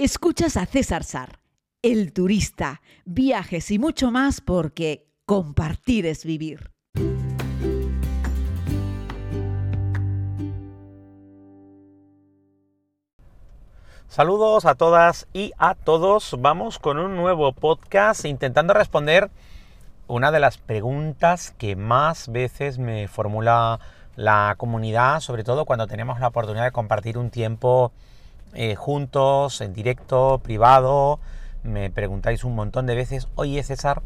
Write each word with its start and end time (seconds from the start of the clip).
Escuchas 0.00 0.56
a 0.56 0.64
César 0.64 1.02
Sar, 1.02 1.40
el 1.82 2.12
turista, 2.12 2.82
viajes 3.04 3.68
y 3.72 3.80
mucho 3.80 4.12
más 4.12 4.40
porque 4.40 5.08
compartir 5.26 6.06
es 6.06 6.24
vivir. 6.24 6.70
Saludos 14.06 14.66
a 14.66 14.76
todas 14.76 15.26
y 15.32 15.50
a 15.58 15.74
todos. 15.74 16.36
Vamos 16.38 16.78
con 16.78 17.00
un 17.00 17.16
nuevo 17.16 17.52
podcast 17.52 18.24
intentando 18.24 18.74
responder 18.74 19.32
una 20.06 20.30
de 20.30 20.38
las 20.38 20.58
preguntas 20.58 21.56
que 21.58 21.74
más 21.74 22.28
veces 22.28 22.78
me 22.78 23.08
formula 23.08 23.80
la 24.14 24.54
comunidad, 24.58 25.18
sobre 25.18 25.42
todo 25.42 25.64
cuando 25.64 25.88
tenemos 25.88 26.20
la 26.20 26.28
oportunidad 26.28 26.66
de 26.66 26.70
compartir 26.70 27.18
un 27.18 27.30
tiempo 27.30 27.90
eh, 28.54 28.74
juntos, 28.74 29.60
en 29.60 29.74
directo, 29.74 30.40
privado. 30.42 31.20
Me 31.62 31.90
preguntáis 31.90 32.44
un 32.44 32.54
montón 32.54 32.86
de 32.86 32.94
veces, 32.94 33.28
oye 33.34 33.62
César, 33.62 34.02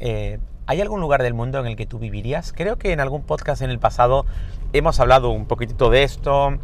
eh, 0.00 0.38
¿hay 0.66 0.80
algún 0.80 1.00
lugar 1.00 1.22
del 1.22 1.34
mundo 1.34 1.58
en 1.60 1.66
el 1.66 1.76
que 1.76 1.86
tú 1.86 1.98
vivirías? 1.98 2.52
Creo 2.52 2.76
que 2.76 2.92
en 2.92 3.00
algún 3.00 3.22
podcast 3.22 3.62
en 3.62 3.70
el 3.70 3.78
pasado 3.78 4.26
hemos 4.72 4.98
hablado 5.00 5.30
un 5.30 5.46
poquitito 5.46 5.90
de 5.90 6.02
esto 6.02 6.58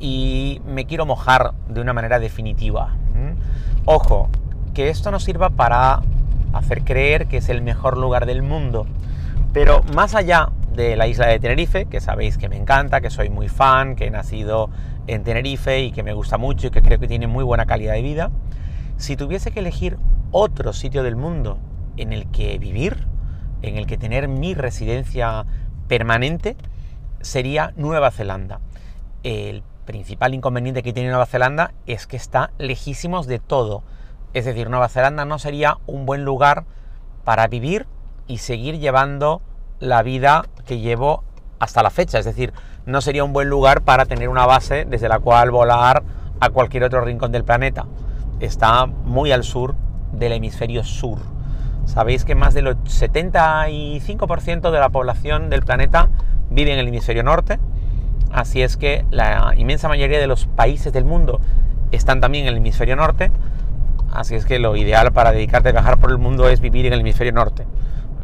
y 0.00 0.60
me 0.66 0.86
quiero 0.86 1.06
mojar 1.06 1.52
de 1.68 1.80
una 1.80 1.92
manera 1.92 2.18
definitiva. 2.18 2.94
Ojo, 3.84 4.28
que 4.72 4.88
esto 4.88 5.10
no 5.10 5.20
sirva 5.20 5.50
para 5.50 6.02
hacer 6.52 6.82
creer 6.82 7.26
que 7.26 7.38
es 7.38 7.48
el 7.48 7.62
mejor 7.62 7.98
lugar 7.98 8.26
del 8.26 8.42
mundo. 8.42 8.86
Pero 9.52 9.82
más 9.94 10.14
allá 10.14 10.50
de 10.74 10.96
la 10.96 11.06
isla 11.06 11.26
de 11.26 11.38
Tenerife, 11.38 11.86
que 11.86 12.00
sabéis 12.00 12.38
que 12.38 12.48
me 12.48 12.56
encanta, 12.56 13.00
que 13.00 13.10
soy 13.10 13.30
muy 13.30 13.48
fan, 13.48 13.94
que 13.94 14.06
he 14.06 14.10
nacido 14.10 14.70
en 15.06 15.24
Tenerife 15.24 15.80
y 15.80 15.92
que 15.92 16.02
me 16.02 16.12
gusta 16.12 16.38
mucho 16.38 16.68
y 16.68 16.70
que 16.70 16.82
creo 16.82 16.98
que 16.98 17.08
tiene 17.08 17.26
muy 17.26 17.44
buena 17.44 17.66
calidad 17.66 17.94
de 17.94 18.02
vida, 18.02 18.30
si 18.96 19.16
tuviese 19.16 19.50
que 19.50 19.60
elegir 19.60 19.98
otro 20.30 20.72
sitio 20.72 21.02
del 21.02 21.16
mundo 21.16 21.58
en 21.96 22.12
el 22.12 22.30
que 22.30 22.58
vivir, 22.58 23.06
en 23.62 23.76
el 23.76 23.86
que 23.86 23.98
tener 23.98 24.28
mi 24.28 24.54
residencia 24.54 25.46
permanente, 25.88 26.56
sería 27.20 27.72
Nueva 27.76 28.10
Zelanda. 28.10 28.60
El 29.22 29.62
principal 29.84 30.34
inconveniente 30.34 30.82
que 30.82 30.92
tiene 30.92 31.10
Nueva 31.10 31.26
Zelanda 31.26 31.72
es 31.86 32.06
que 32.06 32.16
está 32.16 32.50
lejísimos 32.58 33.26
de 33.26 33.38
todo. 33.38 33.82
Es 34.32 34.44
decir, 34.44 34.68
Nueva 34.70 34.88
Zelanda 34.88 35.24
no 35.24 35.38
sería 35.38 35.78
un 35.86 36.06
buen 36.06 36.24
lugar 36.24 36.64
para 37.24 37.46
vivir 37.46 37.86
y 38.26 38.38
seguir 38.38 38.78
llevando 38.78 39.42
la 39.80 40.02
vida 40.02 40.44
que 40.66 40.78
llevo 40.78 41.24
hasta 41.64 41.82
la 41.82 41.90
fecha. 41.90 42.18
Es 42.18 42.24
decir, 42.24 42.52
no 42.86 43.00
sería 43.00 43.24
un 43.24 43.32
buen 43.32 43.48
lugar 43.48 43.82
para 43.82 44.06
tener 44.06 44.28
una 44.28 44.46
base 44.46 44.84
desde 44.84 45.08
la 45.08 45.18
cual 45.18 45.50
volar 45.50 46.04
a 46.40 46.50
cualquier 46.50 46.84
otro 46.84 47.00
rincón 47.00 47.32
del 47.32 47.44
planeta. 47.44 47.86
Está 48.40 48.86
muy 48.86 49.32
al 49.32 49.44
sur 49.44 49.74
del 50.12 50.32
hemisferio 50.32 50.84
sur. 50.84 51.18
Sabéis 51.86 52.24
que 52.24 52.34
más 52.34 52.54
del 52.54 52.66
75% 52.66 54.70
de 54.70 54.80
la 54.80 54.88
población 54.88 55.50
del 55.50 55.62
planeta 55.62 56.08
vive 56.50 56.72
en 56.72 56.78
el 56.78 56.88
hemisferio 56.88 57.22
norte. 57.22 57.58
Así 58.32 58.62
es 58.62 58.76
que 58.76 59.04
la 59.10 59.52
inmensa 59.56 59.88
mayoría 59.88 60.18
de 60.18 60.26
los 60.26 60.46
países 60.46 60.92
del 60.92 61.04
mundo 61.04 61.40
están 61.92 62.20
también 62.20 62.44
en 62.44 62.50
el 62.50 62.58
hemisferio 62.58 62.96
norte. 62.96 63.30
Así 64.12 64.34
es 64.34 64.44
que 64.44 64.58
lo 64.58 64.76
ideal 64.76 65.12
para 65.12 65.32
dedicarte 65.32 65.70
a 65.70 65.72
viajar 65.72 65.98
por 65.98 66.10
el 66.10 66.18
mundo 66.18 66.48
es 66.48 66.60
vivir 66.60 66.84
en 66.86 66.92
el 66.92 67.00
hemisferio 67.00 67.32
norte 67.32 67.66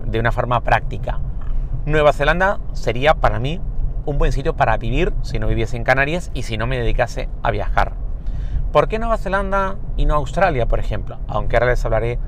de 0.05 0.19
una 0.19 0.33
forma 0.33 0.61
práctica. 0.61 1.21
Nueva 1.87 2.13
Zelanda 2.13 2.61
sería 2.75 3.15
para 3.15 3.39
mí 3.39 3.59
un 4.05 4.19
buen 4.19 4.33
sitio 4.33 4.55
para 4.55 4.77
vivir 4.77 5.15
si 5.23 5.39
no 5.39 5.47
viviese 5.47 5.79
en 5.79 5.85
Canarias 5.85 6.31
y 6.35 6.43
si 6.43 6.59
no 6.59 6.67
me 6.67 6.79
dedicase 6.79 7.31
a 7.43 7.51
viajar. 7.51 7.95
¿Por 8.71 8.87
qué 8.87 8.99
Nueva 8.99 9.17
Zelanda 9.17 9.77
y 9.97 10.05
no 10.05 10.15
Australia, 10.15 10.67
por 10.67 10.79
ejemplo? 10.79 11.19
Aunque 11.27 11.57
ahora 11.57 11.69
les 11.69 11.83
hablaré 11.85 12.19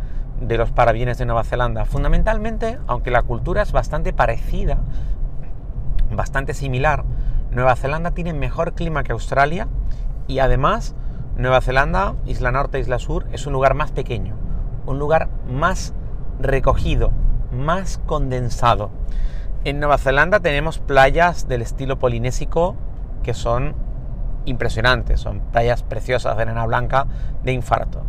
de 0.41 0.57
los 0.57 0.73
parabienes 0.73 1.19
de 1.19 1.27
Nueva 1.27 1.45
Zelanda. 1.45 1.85
Fundamentalmente, 1.85 2.79
aunque 2.87 3.11
la 3.11 3.23
cultura 3.23 3.61
es 3.61 3.73
bastante 3.73 4.15
parecida, 4.15 4.79
bastante 6.11 6.55
similar, 6.55 7.05
Nueva 7.51 7.77
Zelanda 7.77 8.13
tiene 8.13 8.33
mejor 8.33 8.73
clima 8.73 9.03
que 9.03 9.13
Australia 9.13 9.69
y 10.27 10.39
además 10.39 10.95
Nueva 11.37 11.61
Zelanda, 11.61 12.15
Isla 12.25 12.53
Norte, 12.53 12.81
Isla 12.81 12.99
Sur, 12.99 13.27
es 13.33 13.47
un 13.47 13.53
lugar 13.53 13.75
más 13.75 13.93
pequeño, 13.93 14.35
un 14.87 14.99
lugar 14.99 15.29
más 15.47 15.93
recogido, 16.41 17.13
más 17.53 17.99
condensado. 17.99 18.91
En 19.65 19.79
Nueva 19.79 19.97
Zelanda 19.97 20.41
tenemos 20.41 20.81
playas 20.81 21.47
del 21.47 21.63
estilo 21.63 21.97
polinésico 21.97 22.75
que 23.23 23.33
son 23.33 23.77
impresionantes, 24.45 25.21
son 25.21 25.39
playas 25.39 25.85
preciosas 25.85 26.37
de 26.37 26.43
arena 26.43 26.67
blanca 26.67 27.07
de 27.45 27.53
infarto. 27.53 28.03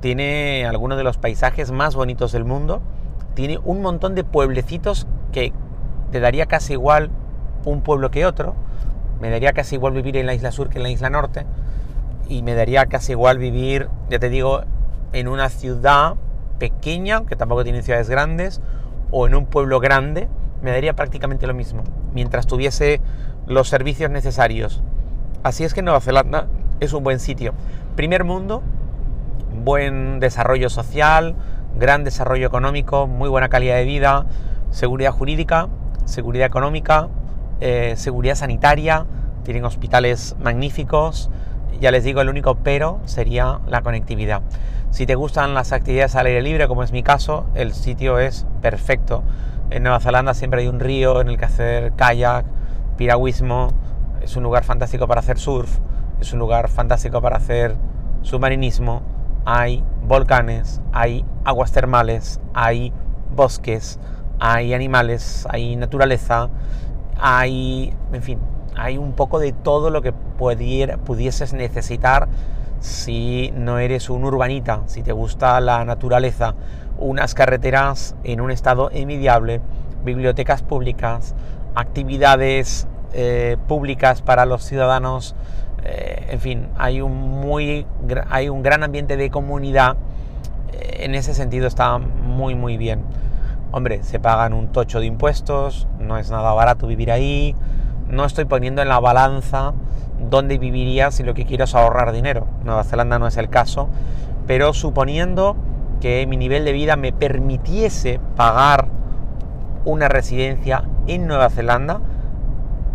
Tiene 0.00 0.66
algunos 0.66 0.98
de 0.98 1.04
los 1.04 1.16
paisajes 1.16 1.70
más 1.70 1.94
bonitos 1.94 2.32
del 2.32 2.44
mundo, 2.44 2.82
tiene 3.32 3.58
un 3.64 3.80
montón 3.80 4.14
de 4.14 4.22
pueblecitos 4.22 5.06
que 5.32 5.54
te 6.10 6.20
daría 6.20 6.44
casi 6.44 6.74
igual 6.74 7.08
un 7.64 7.80
pueblo 7.80 8.10
que 8.10 8.26
otro, 8.26 8.54
me 9.18 9.30
daría 9.30 9.54
casi 9.54 9.76
igual 9.76 9.94
vivir 9.94 10.18
en 10.18 10.26
la 10.26 10.34
isla 10.34 10.52
sur 10.52 10.68
que 10.68 10.76
en 10.76 10.82
la 10.82 10.90
isla 10.90 11.08
norte, 11.08 11.46
y 12.28 12.42
me 12.42 12.54
daría 12.54 12.84
casi 12.84 13.12
igual 13.12 13.38
vivir, 13.38 13.88
ya 14.10 14.18
te 14.18 14.28
digo, 14.28 14.64
en 15.14 15.28
una 15.28 15.48
ciudad 15.48 16.16
pequeña, 16.58 17.24
que 17.24 17.34
tampoco 17.34 17.64
tiene 17.64 17.80
ciudades 17.80 18.10
grandes, 18.10 18.60
o 19.10 19.26
en 19.26 19.34
un 19.34 19.46
pueblo 19.46 19.80
grande, 19.80 20.28
me 20.62 20.70
daría 20.70 20.94
prácticamente 20.94 21.46
lo 21.46 21.54
mismo, 21.54 21.82
mientras 22.14 22.46
tuviese 22.46 23.00
los 23.46 23.68
servicios 23.68 24.10
necesarios. 24.10 24.82
Así 25.42 25.64
es 25.64 25.74
que 25.74 25.82
Nueva 25.82 26.00
Zelanda 26.00 26.46
es 26.80 26.92
un 26.92 27.02
buen 27.02 27.18
sitio. 27.18 27.52
Primer 27.96 28.24
mundo, 28.24 28.62
buen 29.64 30.20
desarrollo 30.20 30.70
social, 30.70 31.34
gran 31.76 32.04
desarrollo 32.04 32.46
económico, 32.46 33.06
muy 33.06 33.28
buena 33.28 33.48
calidad 33.48 33.76
de 33.76 33.84
vida, 33.84 34.26
seguridad 34.70 35.12
jurídica, 35.12 35.68
seguridad 36.04 36.46
económica, 36.46 37.08
eh, 37.60 37.94
seguridad 37.96 38.34
sanitaria, 38.34 39.06
tienen 39.44 39.64
hospitales 39.64 40.36
magníficos. 40.42 41.30
Ya 41.80 41.90
les 41.90 42.04
digo, 42.04 42.20
el 42.20 42.28
único 42.28 42.56
pero 42.56 43.00
sería 43.04 43.60
la 43.66 43.82
conectividad. 43.82 44.42
Si 44.90 45.06
te 45.06 45.14
gustan 45.14 45.54
las 45.54 45.72
actividades 45.72 46.14
al 46.16 46.26
aire 46.26 46.42
libre, 46.42 46.68
como 46.68 46.82
es 46.82 46.92
mi 46.92 47.02
caso, 47.02 47.46
el 47.54 47.72
sitio 47.72 48.18
es 48.18 48.46
perfecto. 48.60 49.22
En 49.72 49.84
Nueva 49.84 50.00
Zelanda 50.00 50.34
siempre 50.34 50.60
hay 50.60 50.68
un 50.68 50.80
río 50.80 51.22
en 51.22 51.30
el 51.30 51.38
que 51.38 51.46
hacer 51.46 51.94
kayak, 51.94 52.44
piragüismo, 52.98 53.68
es 54.20 54.36
un 54.36 54.42
lugar 54.42 54.64
fantástico 54.64 55.08
para 55.08 55.20
hacer 55.20 55.38
surf, 55.38 55.78
es 56.20 56.34
un 56.34 56.40
lugar 56.40 56.68
fantástico 56.68 57.22
para 57.22 57.38
hacer 57.38 57.74
submarinismo, 58.20 59.00
hay 59.46 59.82
volcanes, 60.06 60.82
hay 60.92 61.24
aguas 61.46 61.72
termales, 61.72 62.38
hay 62.52 62.92
bosques, 63.34 63.98
hay 64.40 64.74
animales, 64.74 65.46
hay 65.48 65.74
naturaleza, 65.76 66.50
hay, 67.18 67.94
en 68.12 68.22
fin, 68.22 68.40
hay 68.76 68.98
un 68.98 69.14
poco 69.14 69.38
de 69.38 69.52
todo 69.52 69.88
lo 69.88 70.02
que 70.02 70.12
pudieses 70.12 71.54
necesitar 71.54 72.28
si 72.82 73.52
no 73.56 73.78
eres 73.78 74.10
un 74.10 74.24
urbanita, 74.24 74.82
si 74.86 75.02
te 75.02 75.12
gusta 75.12 75.60
la 75.60 75.84
naturaleza, 75.84 76.56
unas 76.98 77.32
carreteras 77.32 78.16
en 78.24 78.40
un 78.40 78.50
estado 78.50 78.90
envidiable, 78.92 79.60
bibliotecas 80.04 80.62
públicas, 80.62 81.36
actividades 81.76 82.88
eh, 83.12 83.56
públicas 83.68 84.20
para 84.20 84.46
los 84.46 84.64
ciudadanos, 84.64 85.36
eh, 85.84 86.26
en 86.30 86.40
fin, 86.40 86.68
hay 86.76 87.00
un, 87.00 87.16
muy, 87.16 87.86
hay 88.28 88.48
un 88.48 88.64
gran 88.64 88.82
ambiente 88.82 89.16
de 89.16 89.30
comunidad, 89.30 89.96
eh, 90.72 91.04
en 91.04 91.14
ese 91.14 91.34
sentido 91.34 91.68
está 91.68 91.98
muy 91.98 92.56
muy 92.56 92.76
bien. 92.76 93.02
Hombre, 93.70 94.02
se 94.02 94.18
pagan 94.18 94.54
un 94.54 94.72
tocho 94.72 94.98
de 94.98 95.06
impuestos, 95.06 95.86
no 96.00 96.18
es 96.18 96.30
nada 96.30 96.52
barato 96.52 96.88
vivir 96.88 97.12
ahí, 97.12 97.54
no 98.08 98.24
estoy 98.24 98.44
poniendo 98.44 98.82
en 98.82 98.88
la 98.88 98.98
balanza 98.98 99.72
dónde 100.32 100.56
viviría 100.56 101.10
si 101.10 101.22
lo 101.22 101.34
que 101.34 101.44
quiero 101.44 101.64
es 101.64 101.74
ahorrar 101.74 102.10
dinero. 102.10 102.46
Nueva 102.64 102.84
Zelanda 102.84 103.18
no 103.18 103.26
es 103.26 103.36
el 103.36 103.50
caso, 103.50 103.88
pero 104.46 104.72
suponiendo 104.72 105.56
que 106.00 106.26
mi 106.26 106.38
nivel 106.38 106.64
de 106.64 106.72
vida 106.72 106.96
me 106.96 107.12
permitiese 107.12 108.18
pagar 108.34 108.88
una 109.84 110.08
residencia 110.08 110.84
en 111.06 111.26
Nueva 111.26 111.50
Zelanda, 111.50 112.00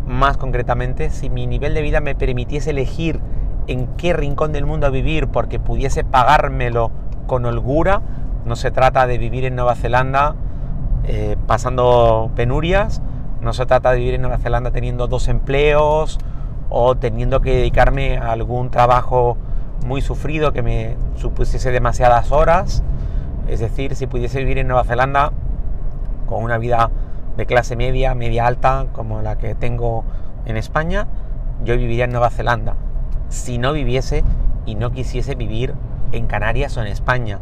más 0.07 0.35
concretamente, 0.37 1.11
si 1.11 1.29
mi 1.29 1.45
nivel 1.45 1.75
de 1.75 1.83
vida 1.83 2.01
me 2.01 2.15
permitiese 2.15 2.71
elegir 2.71 3.19
en 3.67 3.85
qué 3.97 4.13
rincón 4.13 4.51
del 4.51 4.65
mundo 4.65 4.89
vivir 4.89 5.27
porque 5.27 5.59
pudiese 5.59 6.03
pagármelo 6.03 6.91
con 7.27 7.45
holgura, 7.45 8.01
no 8.45 8.55
se 8.55 8.71
trata 8.71 9.05
de 9.05 9.19
vivir 9.19 9.45
en 9.45 9.55
Nueva 9.55 9.75
Zelanda 9.75 10.35
eh, 11.03 11.37
pasando 11.45 12.31
penurias, 12.35 13.01
no 13.41 13.53
se 13.53 13.67
trata 13.67 13.91
de 13.91 13.99
vivir 13.99 14.15
en 14.15 14.21
Nueva 14.21 14.39
Zelanda 14.39 14.71
teniendo 14.71 15.07
dos 15.07 15.27
empleos 15.27 16.17
o 16.69 16.95
teniendo 16.95 17.41
que 17.41 17.55
dedicarme 17.55 18.17
a 18.17 18.31
algún 18.31 18.69
trabajo 18.69 19.37
muy 19.85 20.01
sufrido 20.01 20.51
que 20.51 20.61
me 20.61 20.97
supusiese 21.15 21.71
demasiadas 21.71 22.31
horas. 22.31 22.83
Es 23.47 23.59
decir, 23.59 23.95
si 23.95 24.07
pudiese 24.07 24.39
vivir 24.39 24.57
en 24.57 24.67
Nueva 24.67 24.83
Zelanda 24.83 25.31
con 26.25 26.43
una 26.43 26.57
vida 26.57 26.89
de 27.37 27.45
clase 27.45 27.75
media, 27.75 28.15
media 28.15 28.47
alta, 28.47 28.87
como 28.91 29.21
la 29.21 29.37
que 29.37 29.55
tengo 29.55 30.03
en 30.45 30.57
España, 30.57 31.07
yo 31.63 31.77
viviría 31.77 32.05
en 32.05 32.11
Nueva 32.11 32.29
Zelanda. 32.29 32.75
Si 33.29 33.57
no 33.57 33.73
viviese 33.73 34.23
y 34.65 34.75
no 34.75 34.91
quisiese 34.91 35.35
vivir 35.35 35.73
en 36.11 36.27
Canarias 36.27 36.75
o 36.77 36.81
en 36.81 36.87
España. 36.87 37.39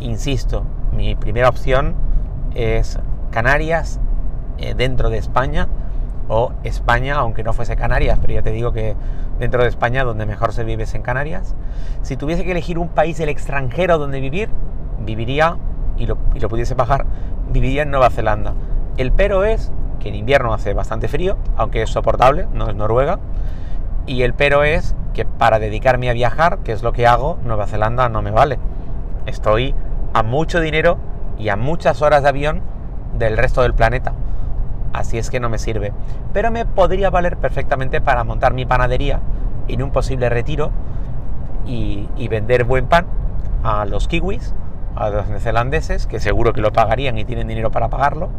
Insisto, 0.00 0.64
mi 0.92 1.14
primera 1.16 1.48
opción 1.48 1.94
es 2.54 2.98
Canarias 3.30 3.98
eh, 4.58 4.74
dentro 4.74 5.10
de 5.10 5.18
España 5.18 5.68
o 6.28 6.52
España, 6.64 7.16
aunque 7.16 7.42
no 7.42 7.52
fuese 7.52 7.76
Canarias, 7.76 8.18
pero 8.20 8.34
ya 8.34 8.42
te 8.42 8.50
digo 8.50 8.72
que 8.72 8.96
dentro 9.38 9.62
de 9.62 9.68
España 9.68 10.04
donde 10.04 10.26
mejor 10.26 10.52
se 10.52 10.64
vive 10.64 10.84
es 10.84 10.94
en 10.94 11.02
Canarias. 11.02 11.54
Si 12.02 12.16
tuviese 12.16 12.44
que 12.44 12.52
elegir 12.52 12.78
un 12.78 12.88
país 12.88 13.18
del 13.18 13.28
extranjero 13.28 13.98
donde 13.98 14.20
vivir, 14.20 14.48
viviría, 15.00 15.56
y 15.96 16.06
lo, 16.06 16.18
y 16.34 16.40
lo 16.40 16.48
pudiese 16.48 16.74
bajar, 16.74 17.06
viviría 17.50 17.82
en 17.82 17.90
Nueva 17.90 18.10
Zelanda. 18.10 18.54
El 18.96 19.12
pero 19.12 19.44
es 19.44 19.72
que 20.00 20.08
en 20.08 20.14
invierno 20.14 20.52
hace 20.52 20.74
bastante 20.74 21.08
frío, 21.08 21.36
aunque 21.56 21.82
es 21.82 21.90
soportable, 21.90 22.46
no 22.52 22.68
es 22.68 22.74
Noruega. 22.74 23.18
Y 24.06 24.22
el 24.22 24.34
pero 24.34 24.64
es 24.64 24.94
que 25.14 25.24
para 25.24 25.58
dedicarme 25.58 26.10
a 26.10 26.12
viajar, 26.12 26.58
que 26.58 26.72
es 26.72 26.82
lo 26.82 26.92
que 26.92 27.06
hago, 27.06 27.38
Nueva 27.44 27.66
Zelanda 27.66 28.08
no 28.08 28.20
me 28.20 28.30
vale. 28.30 28.58
Estoy 29.26 29.74
a 30.12 30.22
mucho 30.22 30.60
dinero 30.60 30.98
y 31.38 31.48
a 31.48 31.56
muchas 31.56 32.02
horas 32.02 32.22
de 32.22 32.28
avión 32.28 32.62
del 33.18 33.36
resto 33.36 33.62
del 33.62 33.74
planeta. 33.74 34.12
Así 34.94 35.18
es 35.18 35.28
que 35.28 35.40
no 35.40 35.48
me 35.48 35.58
sirve. 35.58 35.92
Pero 36.32 36.52
me 36.52 36.64
podría 36.64 37.10
valer 37.10 37.36
perfectamente 37.36 38.00
para 38.00 38.22
montar 38.22 38.54
mi 38.54 38.64
panadería 38.64 39.20
en 39.66 39.82
un 39.82 39.90
posible 39.90 40.28
retiro 40.28 40.70
y, 41.66 42.06
vender 42.28 42.62
buen 42.62 42.86
pan 42.86 43.06
a 43.64 43.86
los 43.86 44.06
kiwis, 44.06 44.54
a 44.94 45.10
los 45.10 45.26
neozelandeses, 45.28 46.06
que 46.06 46.20
seguro 46.20 46.52
que 46.52 46.60
lo 46.60 46.72
pagarían 46.72 47.18
y 47.18 47.24
tienen 47.24 47.48
dinero 47.48 47.72
para 47.72 47.88
pagarlo, 47.88 48.30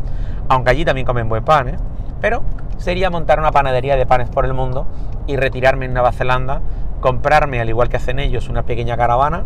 aunque 0.48 0.72
allí 0.72 0.86
también 0.86 1.06
comen 1.06 1.28
buen 1.28 1.44
pan, 1.44 1.68
¿eh? 1.68 1.76
Pero 2.22 2.42
sería 2.78 3.10
montar 3.10 3.40
una 3.40 3.52
panadería 3.52 3.98
de 3.98 4.06
panes 4.06 4.30
por 4.30 4.46
el 4.46 4.54
mundo 4.54 4.88
y 5.28 5.36
retirarme 5.36 5.86
en 5.86 5.94
Nueva 5.94 6.14
Zelanda, 6.14 6.62
comprarme, 7.02 7.60
al 7.60 7.68
igual 7.68 7.90
que 7.90 7.98
hacen 7.98 8.20
ellos, 8.20 8.48
una 8.48 8.64
pequeña 8.64 8.96
caravana 8.96 9.44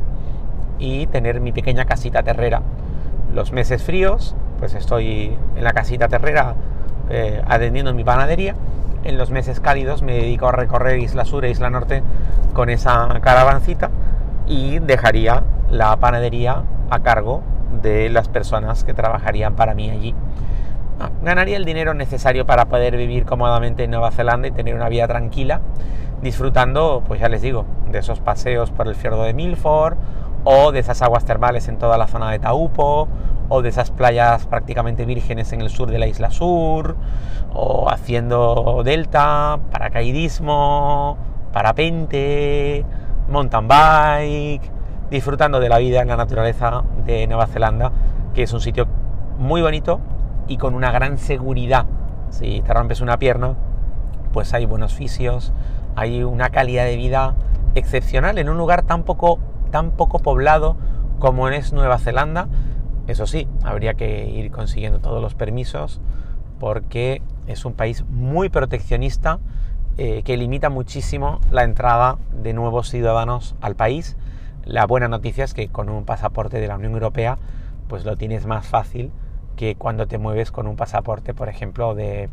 y 0.78 1.08
tener 1.08 1.42
mi 1.42 1.54
pequeña 1.54 1.86
casita 1.86 2.22
terrera. 2.22 2.62
Los 3.34 3.52
meses 3.52 3.82
fríos, 3.82 4.36
pues 4.60 4.76
estoy 4.76 5.36
en 5.56 5.64
la 5.64 5.74
casita 5.74 6.08
terrera 6.08 6.56
eh, 7.10 7.42
atendiendo 7.48 7.94
mi 7.94 8.04
panadería. 8.04 8.56
En 9.04 9.18
los 9.18 9.32
meses 9.32 9.60
cálidos 9.60 10.02
me 10.02 10.14
dedico 10.14 10.48
a 10.48 10.52
recorrer 10.52 11.00
Isla 11.00 11.26
Sur 11.26 11.46
e 11.46 11.50
Isla 11.50 11.70
Norte 11.70 12.04
con 12.54 12.70
esa 12.70 13.08
caravancita 13.22 13.90
y 14.48 14.80
dejaría 14.80 15.44
la 15.70 15.96
panadería 15.98 16.64
a 16.90 17.00
cargo 17.00 17.42
de 17.82 18.10
las 18.10 18.28
personas 18.28 18.84
que 18.84 18.94
trabajarían 18.94 19.56
para 19.56 19.74
mí 19.74 19.90
allí. 19.90 20.16
Ah, 21.00 21.12
ganaría 21.24 21.56
el 21.56 21.64
dinero 21.64 21.94
necesario 21.94 22.46
para 22.46 22.66
poder 22.66 22.98
vivir 22.98 23.26
cómodamente 23.26 23.86
en 23.86 23.92
Nueva 23.92 24.12
Zelanda 24.12 24.48
y 24.50 24.52
tener 24.52 24.76
una 24.76 24.90
vida 24.90 25.08
tranquila, 25.08 25.62
disfrutando, 26.22 27.04
pues 27.08 27.22
ya 27.22 27.30
les 27.30 27.42
digo, 27.42 27.66
de 27.90 28.00
esos 28.00 28.20
paseos 28.20 28.72
por 28.72 28.88
el 28.88 28.96
fiordo 28.96 29.24
de 29.24 29.34
Milford 29.34 29.96
o 30.44 30.72
de 30.72 30.80
esas 30.80 31.02
aguas 31.02 31.24
termales 31.24 31.68
en 31.70 31.78
toda 31.78 31.98
la 31.98 32.08
zona 32.08 32.32
de 32.32 32.40
Taupo 32.40 33.08
o 33.50 33.62
de 33.62 33.70
esas 33.70 33.92
playas 33.92 34.46
prácticamente 34.46 35.06
vírgenes 35.06 35.52
en 35.54 35.62
el 35.62 35.70
sur 35.70 35.90
de 35.90 36.00
la 36.00 36.08
isla 36.08 36.32
sur 36.32 36.96
o 37.54 37.90
haciendo 37.90 38.82
delta, 38.84 39.60
paracaidismo, 39.72 41.18
parapente, 41.52 42.86
mountain 43.28 43.68
bike, 43.68 44.72
disfrutando 45.10 45.60
de 45.60 45.70
la 45.70 45.80
vida 45.80 46.02
en 46.02 46.08
la 46.08 46.18
naturaleza 46.18 46.84
de 47.06 47.28
Nueva 47.28 47.48
Zelanda, 47.48 47.92
que 48.34 48.44
es 48.44 48.54
un 48.54 48.62
sitio 48.62 48.88
muy 49.38 49.62
bonito 49.62 50.00
y 50.48 50.58
con 50.58 50.76
una 50.76 50.92
gran 50.92 51.18
seguridad. 51.18 51.86
Si 52.30 52.62
te 52.62 52.74
rompes 52.74 53.02
una 53.02 53.18
pierna, 53.18 53.56
pues 54.32 54.54
hay 54.54 54.66
buenos 54.66 54.94
fisios, 54.94 55.52
hay 55.96 56.24
una 56.24 56.50
calidad 56.50 56.86
de 56.86 56.96
vida 56.96 57.36
excepcional 57.76 58.38
en 58.38 58.50
un 58.50 58.58
lugar 58.58 58.84
tan 58.84 59.04
poco, 59.04 59.40
tan 59.72 59.92
poco 59.92 60.20
poblado 60.20 60.76
como 61.20 61.50
es 61.50 61.74
Nueva 61.74 61.98
Zelanda. 61.98 62.48
Eso 63.10 63.26
sí, 63.26 63.48
habría 63.64 63.96
que 63.96 64.30
ir 64.30 64.52
consiguiendo 64.52 65.00
todos 65.00 65.20
los 65.20 65.34
permisos 65.34 66.00
porque 66.60 67.24
es 67.48 67.66
un 67.66 67.74
país 67.74 68.06
muy 68.08 68.50
proteccionista 68.50 69.40
eh, 69.98 70.22
que 70.22 70.38
limita 70.38 70.70
muchísimo 70.70 71.40
la 71.50 71.64
entrada 71.64 72.20
de 72.32 72.54
nuevos 72.54 72.88
ciudadanos 72.88 73.56
al 73.62 73.76
país. 73.76 74.16
La 74.64 74.86
buena 74.86 75.08
noticia 75.08 75.44
es 75.44 75.56
que 75.56 75.70
con 75.70 75.90
un 75.90 76.06
pasaporte 76.06 76.60
de 76.60 76.68
la 76.68 76.76
Unión 76.76 76.94
Europea 76.94 77.40
pues 77.88 78.06
lo 78.06 78.16
tienes 78.16 78.46
más 78.46 78.68
fácil 78.68 79.12
que 79.56 79.74
cuando 79.74 80.06
te 80.06 80.20
mueves 80.20 80.52
con 80.52 80.68
un 80.68 80.76
pasaporte, 80.76 81.34
por 81.34 81.50
ejemplo, 81.50 81.96
de, 81.96 82.30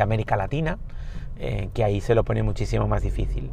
América 0.00 0.36
Latina, 0.36 0.78
eh, 1.40 1.70
que 1.74 1.82
ahí 1.82 2.00
se 2.00 2.14
lo 2.14 2.22
pone 2.22 2.44
muchísimo 2.44 2.86
más 2.86 3.02
difícil. 3.02 3.50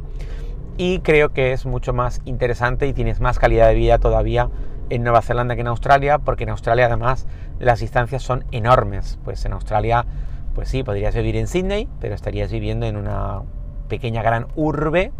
Y 0.76 1.00
creo 1.00 1.30
que 1.30 1.52
es 1.52 1.66
mucho 1.66 1.92
más 1.92 2.22
interesante 2.24 2.86
y 2.86 2.92
tienes 2.92 3.20
más 3.20 3.40
calidad 3.40 3.66
de 3.66 3.74
vida 3.74 3.98
todavía 3.98 4.48
en 4.90 5.02
Nueva 5.02 5.22
Zelanda 5.22 5.54
que 5.54 5.60
en 5.62 5.68
Australia, 5.68 6.18
porque 6.18 6.44
en 6.44 6.50
Australia 6.50 6.86
además 6.86 7.26
las 7.58 7.80
distancias 7.80 8.22
son 8.22 8.44
enormes. 8.52 9.18
Pues 9.24 9.44
en 9.44 9.52
Australia, 9.52 10.06
pues 10.54 10.68
sí, 10.68 10.82
podrías 10.82 11.14
vivir 11.14 11.36
en 11.36 11.46
Sydney, 11.46 11.88
pero 12.00 12.14
estarías 12.14 12.50
viviendo 12.50 12.86
en 12.86 12.96
una 12.96 13.42
pequeña 13.88 14.22
gran 14.22 14.46
urbe. 14.56 15.12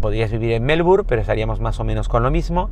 Podrías 0.00 0.30
vivir 0.30 0.52
en 0.52 0.64
Melbourne, 0.64 1.04
pero 1.06 1.20
estaríamos 1.20 1.60
más 1.60 1.78
o 1.80 1.84
menos 1.84 2.08
con 2.08 2.22
lo 2.22 2.30
mismo. 2.30 2.70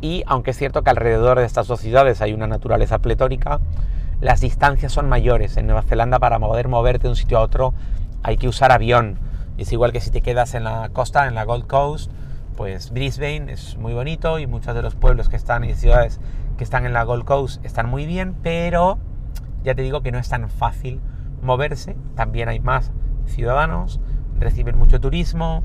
Y 0.00 0.24
aunque 0.26 0.52
es 0.52 0.58
cierto 0.58 0.82
que 0.82 0.90
alrededor 0.90 1.38
de 1.38 1.44
estas 1.44 1.66
dos 1.66 1.80
ciudades 1.80 2.20
hay 2.22 2.32
una 2.32 2.46
naturaleza 2.46 2.98
pletórica, 2.98 3.60
las 4.20 4.40
distancias 4.40 4.92
son 4.92 5.08
mayores. 5.08 5.56
En 5.56 5.66
Nueva 5.66 5.82
Zelanda 5.82 6.18
para 6.18 6.38
poder 6.38 6.68
moverte 6.68 7.04
de 7.04 7.10
un 7.10 7.16
sitio 7.16 7.38
a 7.38 7.42
otro 7.42 7.74
hay 8.22 8.36
que 8.36 8.48
usar 8.48 8.72
avión. 8.72 9.18
Es 9.58 9.72
igual 9.72 9.92
que 9.92 10.00
si 10.00 10.10
te 10.10 10.22
quedas 10.22 10.54
en 10.54 10.64
la 10.64 10.88
costa, 10.92 11.26
en 11.26 11.34
la 11.34 11.44
Gold 11.44 11.66
Coast, 11.66 12.10
pues 12.56 12.90
Brisbane 12.90 13.52
es 13.52 13.76
muy 13.76 13.94
bonito 13.94 14.38
y 14.38 14.46
muchos 14.46 14.74
de 14.74 14.82
los 14.82 14.94
pueblos 14.94 15.28
que 15.28 15.36
están 15.36 15.64
y 15.64 15.74
ciudades 15.74 16.20
que 16.56 16.64
están 16.64 16.86
en 16.86 16.92
la 16.92 17.04
Gold 17.04 17.24
Coast 17.24 17.64
están 17.64 17.88
muy 17.88 18.06
bien, 18.06 18.34
pero 18.42 18.98
ya 19.64 19.74
te 19.74 19.82
digo 19.82 20.02
que 20.02 20.12
no 20.12 20.18
es 20.18 20.28
tan 20.28 20.48
fácil 20.48 21.00
moverse. 21.42 21.96
También 22.14 22.48
hay 22.48 22.60
más 22.60 22.92
ciudadanos, 23.26 24.00
reciben 24.38 24.76
mucho 24.78 25.00
turismo. 25.00 25.62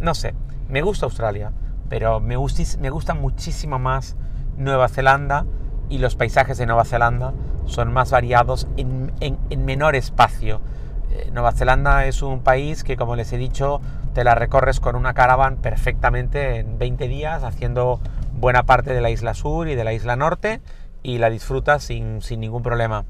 No 0.00 0.14
sé, 0.14 0.34
me 0.68 0.82
gusta 0.82 1.06
Australia, 1.06 1.52
pero 1.88 2.20
me, 2.20 2.36
me 2.36 2.90
gusta 2.90 3.14
muchísimo 3.14 3.78
más 3.78 4.16
Nueva 4.56 4.88
Zelanda 4.88 5.46
y 5.88 5.98
los 5.98 6.16
paisajes 6.16 6.58
de 6.58 6.66
Nueva 6.66 6.84
Zelanda 6.84 7.32
son 7.66 7.92
más 7.92 8.10
variados 8.10 8.66
en, 8.76 9.12
menor 9.64 9.96
espacio. 9.96 10.60
Eh, 11.10 11.30
Nueva 11.32 11.52
Zelanda 11.52 12.06
es 12.06 12.22
un 12.22 12.40
país 12.40 12.84
que, 12.84 12.96
como 12.96 13.16
les 13.16 13.32
he 13.32 13.38
dicho, 13.38 13.80
te 14.16 14.24
la 14.24 14.34
recorres 14.34 14.80
con 14.80 14.96
una 14.96 15.12
caravana 15.12 15.58
perfectamente 15.60 16.56
en 16.56 16.78
20 16.78 17.06
días, 17.06 17.44
haciendo 17.44 18.00
buena 18.32 18.62
parte 18.62 18.94
de 18.94 19.02
la 19.02 19.10
isla 19.10 19.34
sur 19.34 19.68
y 19.68 19.74
de 19.74 19.84
la 19.84 19.92
isla 19.92 20.16
norte, 20.16 20.62
y 21.02 21.18
la 21.18 21.28
disfrutas 21.28 21.84
sin, 21.84 22.22
sin 22.22 22.40
ningún 22.40 22.62
problema. 22.62 23.04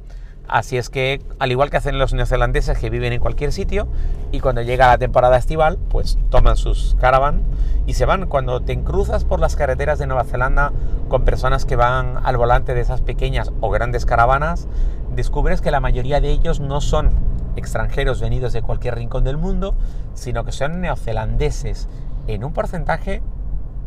Así 0.48 0.76
es 0.76 0.90
que, 0.90 1.22
al 1.38 1.52
igual 1.52 1.70
que 1.70 1.76
hacen 1.76 2.00
los 2.00 2.12
neozelandeses 2.12 2.76
que 2.76 2.90
viven 2.90 3.12
en 3.12 3.20
cualquier 3.20 3.52
sitio, 3.52 3.86
y 4.32 4.40
cuando 4.40 4.62
llega 4.62 4.88
la 4.88 4.98
temporada 4.98 5.36
estival, 5.36 5.78
pues 5.90 6.18
toman 6.28 6.56
sus 6.56 6.96
caravanas 7.00 7.42
y 7.86 7.92
se 7.92 8.04
van. 8.04 8.26
Cuando 8.26 8.62
te 8.62 8.76
cruzas 8.80 9.24
por 9.24 9.38
las 9.38 9.54
carreteras 9.54 10.00
de 10.00 10.08
Nueva 10.08 10.24
Zelanda 10.24 10.72
con 11.08 11.24
personas 11.24 11.66
que 11.66 11.76
van 11.76 12.18
al 12.24 12.36
volante 12.36 12.74
de 12.74 12.80
esas 12.80 13.00
pequeñas 13.00 13.52
o 13.60 13.70
grandes 13.70 14.06
caravanas, 14.06 14.66
descubres 15.16 15.60
que 15.60 15.70
la 15.70 15.80
mayoría 15.80 16.20
de 16.20 16.30
ellos 16.30 16.60
no 16.60 16.80
son 16.80 17.10
extranjeros 17.56 18.20
venidos 18.20 18.52
de 18.52 18.62
cualquier 18.62 18.94
rincón 18.94 19.24
del 19.24 19.38
mundo, 19.38 19.74
sino 20.14 20.44
que 20.44 20.52
son 20.52 20.80
neozelandeses 20.80 21.88
en 22.26 22.44
un 22.44 22.52
porcentaje 22.52 23.22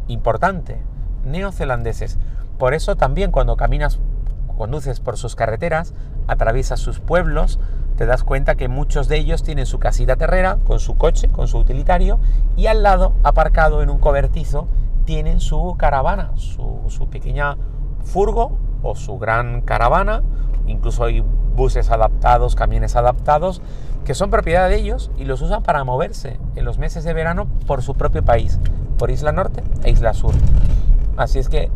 importante. 0.07 0.81
Neozelandeses. 1.23 2.17
Por 2.57 2.73
eso 2.73 2.95
también 2.95 3.31
cuando 3.31 3.55
caminas 3.55 3.99
conduces 4.57 4.99
por 4.99 5.17
sus 5.17 5.35
carreteras, 5.35 5.93
atraviesas 6.27 6.79
sus 6.79 6.99
pueblos, 6.99 7.59
te 7.95 8.05
das 8.05 8.23
cuenta 8.23 8.55
que 8.55 8.67
muchos 8.67 9.07
de 9.07 9.17
ellos 9.17 9.43
tienen 9.43 9.65
su 9.65 9.79
casita 9.79 10.15
terrera 10.15 10.57
con 10.65 10.79
su 10.79 10.97
coche, 10.97 11.29
con 11.29 11.47
su 11.47 11.57
utilitario, 11.57 12.19
y 12.55 12.67
al 12.67 12.83
lado, 12.83 13.13
aparcado 13.23 13.81
en 13.83 13.89
un 13.89 13.99
cobertizo, 13.99 14.67
tienen 15.05 15.39
su 15.39 15.75
caravana, 15.77 16.31
su, 16.35 17.07
pequeña 17.09 17.57
furgo 18.03 18.57
o 18.81 18.95
su 18.95 19.17
gran 19.17 19.61
caravana, 19.61 20.23
incluso 20.67 21.03
hay 21.03 21.23
buses 21.55 21.89
adaptados, 21.91 22.55
camiones 22.55 22.95
adaptados, 22.95 23.61
que 24.05 24.15
son 24.15 24.29
propiedad 24.29 24.69
de 24.69 24.77
ellos 24.77 25.11
y 25.17 25.25
los 25.25 25.41
usan 25.41 25.63
para 25.63 25.83
moverse 25.83 26.39
en 26.55 26.65
los 26.65 26.77
meses 26.77 27.03
de 27.03 27.13
verano 27.13 27.47
por 27.67 27.81
su 27.81 27.95
propio 27.95 28.23
país, 28.23 28.59
por 28.97 29.11
Isla 29.11 29.31
Norte 29.31 29.63
e 29.83 29.91
Isla 29.91 30.13
Sur. 30.13 30.33
Así 31.17 31.39
es 31.39 31.49
que 31.49 31.69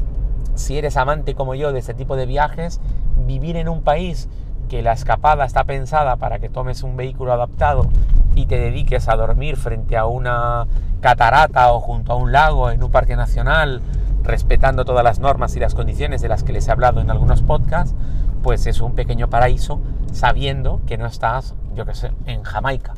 si 0.55 0.77
eres 0.77 0.98
amante 0.98 1.36
como 1.36 1.55
yo 1.55 1.74
de 1.74 1.79
este 1.79 1.93
tipo 1.93 2.15
de 2.15 2.25
viajes, 2.25 2.79
vivir 3.25 3.57
en 3.57 3.69
un 3.69 3.81
país 3.81 4.29
que 4.69 4.81
la 4.81 4.93
escapada 4.93 5.45
está 5.45 5.63
pensada 5.65 6.15
para 6.15 6.39
que 6.39 6.50
tomes 6.50 6.83
un 6.83 6.95
vehículo 6.95 7.33
adaptado 7.33 7.88
y 8.36 8.45
te 8.45 8.60
dediques 8.60 9.07
a 9.07 9.15
dormir 9.15 9.57
frente 9.57 9.98
a 9.98 10.05
una 10.05 10.67
catarata 11.01 11.74
o 11.74 11.79
junto 11.79 12.13
a 12.13 12.15
un 12.15 12.31
lago 12.31 12.72
en 12.72 12.83
un 12.83 12.89
parque 12.89 13.15
nacional, 13.15 13.81
respetando 14.23 14.85
todas 14.85 15.03
las 15.03 15.19
normas 15.19 15.55
y 15.55 15.59
las 15.59 15.75
condiciones 15.75 16.21
de 16.21 16.29
las 16.29 16.43
que 16.43 16.53
les 16.53 16.67
he 16.67 16.71
hablado 16.71 17.01
en 17.01 17.11
algunos 17.11 17.41
podcasts, 17.41 17.95
pues 18.41 18.65
es 18.67 18.81
un 18.81 18.93
pequeño 18.93 19.29
paraíso 19.29 19.79
sabiendo 20.11 20.81
que 20.87 20.97
no 20.97 21.05
estás, 21.05 21.55
yo 21.75 21.85
qué 21.85 21.95
sé, 21.95 22.11
en 22.25 22.43
Jamaica, 22.43 22.93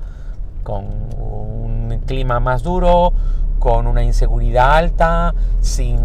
con 0.63 0.85
un 1.17 2.01
clima 2.05 2.39
más 2.39 2.63
duro, 2.63 3.13
con 3.59 3.87
una 3.87 4.03
inseguridad 4.03 4.75
alta, 4.75 5.33
sin 5.61 5.99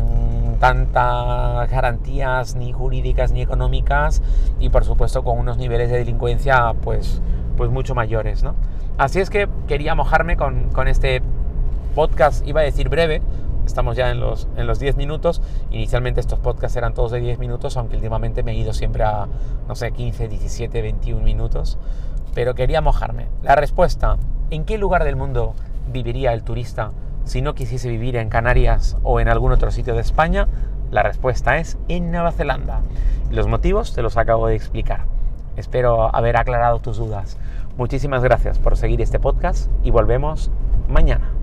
tantas 0.60 1.70
garantías 1.70 2.54
ni 2.54 2.72
jurídicas 2.72 3.32
ni 3.32 3.40
económicas 3.40 4.22
y 4.60 4.68
por 4.68 4.84
supuesto 4.84 5.24
con 5.24 5.38
unos 5.38 5.56
niveles 5.56 5.90
de 5.90 5.98
delincuencia 5.98 6.74
pues, 6.82 7.20
pues 7.56 7.70
mucho 7.70 7.94
mayores. 7.94 8.42
¿no? 8.42 8.54
Así 8.98 9.20
es 9.20 9.30
que 9.30 9.48
quería 9.66 9.94
mojarme 9.94 10.36
con, 10.36 10.70
con 10.70 10.86
este 10.86 11.22
podcast, 11.94 12.46
iba 12.46 12.60
a 12.60 12.64
decir 12.64 12.88
breve, 12.88 13.22
estamos 13.67 13.97
ya 13.97 14.11
en 14.11 14.21
los, 14.21 14.49
en 14.57 14.67
los 14.67 14.79
10 14.79 14.97
minutos. 14.97 15.43
Inicialmente 15.71 16.21
estos 16.21 16.38
podcasts 16.38 16.76
eran 16.76 16.95
todos 16.95 17.12
de 17.12 17.21
10 17.21 17.38
minutos, 17.38 17.76
aunque 17.76 17.97
últimamente 17.97 18.43
me 18.43 18.52
he 18.52 18.57
ido 18.57 18.73
siempre 18.73 19.05
a, 19.05 19.26
no 19.69 19.75
sé, 19.75 19.93
15, 19.93 20.29
17, 20.29 20.83
21 20.83 21.23
minutos. 21.23 21.79
Pero 22.35 22.55
quería 22.55 22.81
mojarme. 22.81 23.29
La 23.43 23.57
respuesta, 23.57 24.19
¿en 24.50 24.64
qué 24.64 24.79
lugar 24.79 25.05
del 25.05 25.17
mundo 25.17 25.55
viviría 25.93 26.33
el 26.33 26.45
turista 26.45 26.93
si 27.25 27.43
no 27.43 27.55
quisiese 27.55 27.88
vivir 27.88 28.17
en 28.17 28.29
Canarias 28.29 28.97
o 29.02 29.21
en 29.21 29.29
algún 29.29 29.52
otro 29.52 29.71
sitio 29.71 29.95
de 29.95 30.00
España? 30.00 30.49
La 30.90 31.02
respuesta 31.02 31.59
es 31.59 31.79
en 31.88 32.11
Nueva 32.11 32.33
Zelanda. 32.33 32.81
Los 33.31 33.47
motivos 33.47 33.95
te 33.95 34.02
los 34.02 34.17
acabo 34.17 34.49
de 34.49 34.57
explicar. 34.57 35.05
Espero 35.57 36.14
haber 36.14 36.37
aclarado 36.37 36.81
tus 36.81 36.97
dudas. 36.97 37.38
Muchísimas 37.76 38.23
gracias 38.23 38.59
por 38.59 38.76
seguir 38.76 39.00
este 39.00 39.21
podcast 39.21 39.71
y 39.85 39.90
volvemos 39.90 40.50
mañana. 40.88 41.39